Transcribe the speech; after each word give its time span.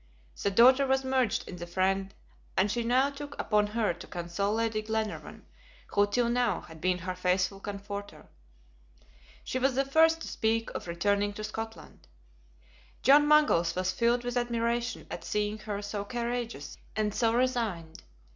The 0.41 0.49
daughter 0.49 0.87
was 0.87 1.03
merged 1.03 1.47
in 1.47 1.57
the 1.57 1.67
friend, 1.67 2.11
and 2.57 2.71
she 2.71 2.81
now 2.83 3.11
took 3.11 3.39
upon 3.39 3.67
her 3.67 3.93
to 3.93 4.07
console 4.07 4.55
Lady 4.55 4.81
Glenarvan, 4.81 5.45
who 5.89 6.07
till 6.07 6.27
now 6.27 6.61
had 6.61 6.81
been 6.81 6.97
her 6.97 7.13
faithful 7.13 7.59
comforter. 7.59 8.25
She 9.43 9.59
was 9.59 9.75
the 9.75 9.85
first 9.85 10.21
to 10.21 10.27
speak 10.27 10.71
of 10.71 10.87
returning 10.87 11.33
to 11.33 11.43
Scotland. 11.43 12.07
John 13.03 13.27
Mangles 13.27 13.75
was 13.75 13.91
filled 13.91 14.23
with 14.23 14.37
admiration 14.37 15.05
at 15.11 15.23
seeing 15.23 15.59
her 15.59 15.83
so 15.83 16.03
courageous 16.03 16.79
and 16.95 17.13
so 17.13 17.31
resigned. 17.35 18.01